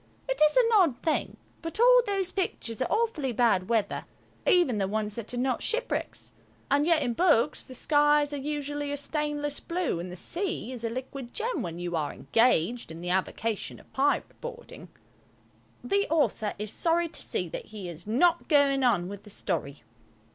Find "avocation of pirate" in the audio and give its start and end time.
13.11-14.41